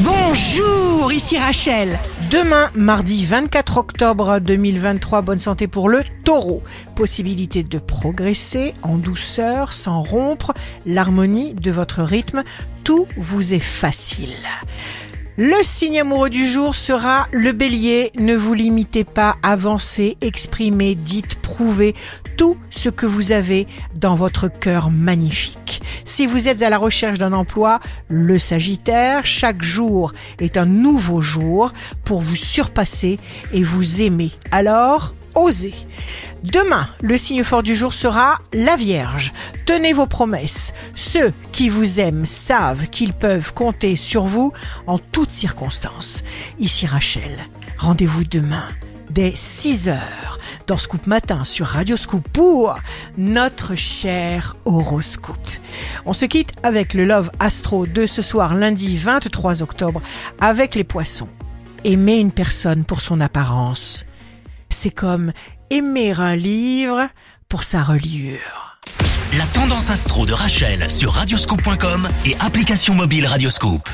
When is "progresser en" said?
7.78-8.98